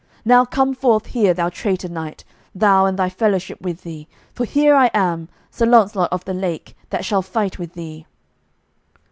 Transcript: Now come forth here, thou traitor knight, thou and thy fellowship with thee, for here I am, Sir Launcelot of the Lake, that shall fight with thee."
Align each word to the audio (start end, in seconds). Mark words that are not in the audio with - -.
Now 0.25 0.45
come 0.45 0.73
forth 0.73 1.05
here, 1.05 1.31
thou 1.35 1.49
traitor 1.49 1.87
knight, 1.87 2.23
thou 2.55 2.87
and 2.87 2.97
thy 2.97 3.07
fellowship 3.07 3.61
with 3.61 3.81
thee, 3.83 4.07
for 4.33 4.45
here 4.45 4.75
I 4.75 4.89
am, 4.95 5.29
Sir 5.51 5.67
Launcelot 5.67 6.11
of 6.11 6.25
the 6.25 6.33
Lake, 6.33 6.75
that 6.89 7.05
shall 7.05 7.21
fight 7.21 7.59
with 7.59 7.73
thee." 7.73 8.07